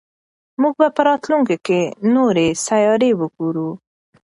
موږ 0.61 0.73
به 0.79 0.87
په 0.95 1.01
راتلونکي 1.09 1.57
کې 1.65 1.79
نورې 2.13 2.47
سیارې 2.65 3.11
وګورو. 3.19 3.69